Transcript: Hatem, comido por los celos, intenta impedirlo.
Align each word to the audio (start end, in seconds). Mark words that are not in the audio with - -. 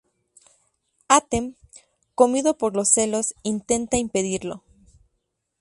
Hatem, 1.09 1.55
comido 2.15 2.57
por 2.57 2.75
los 2.75 2.89
celos, 2.89 3.35
intenta 3.43 3.97
impedirlo. 3.97 4.63